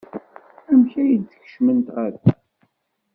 [0.71, 2.33] Amek ay d-tkecmemt ɣer da?